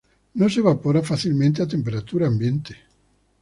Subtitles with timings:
[0.33, 2.75] No se evapora fácilmente a temperatura ambiente.